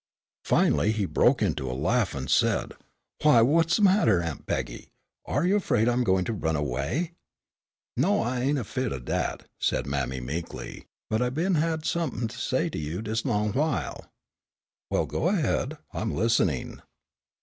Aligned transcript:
Finally 0.45 0.91
he 0.93 1.05
broke 1.05 1.43
into 1.43 1.69
a 1.69 1.77
laugh 1.77 2.15
and 2.15 2.31
said, 2.31 2.71
"Why, 3.21 3.43
what's 3.43 3.75
the 3.75 3.83
matter, 3.83 4.19
Aunt 4.23 4.47
Peggy, 4.47 4.87
are 5.27 5.45
you 5.45 5.57
afraid 5.57 5.87
I'm 5.87 6.03
going 6.03 6.25
to 6.25 6.33
run 6.33 6.55
away?" 6.55 7.11
"No, 7.95 8.19
I 8.19 8.39
ain' 8.41 8.57
afeared 8.57 8.93
o' 8.93 8.99
dat," 8.99 9.43
said 9.59 9.85
mammy, 9.85 10.19
meekly, 10.19 10.85
"but 11.07 11.21
I 11.21 11.29
been 11.29 11.53
had 11.53 11.85
somepn' 11.85 12.29
to 12.29 12.37
say 12.39 12.67
to 12.67 12.79
you 12.79 13.03
dis 13.03 13.25
long 13.25 13.51
w'ile." 13.53 14.09
"Well, 14.89 15.05
go 15.05 15.27
ahead, 15.27 15.77
I'm 15.93 16.11
listening." 16.15 16.81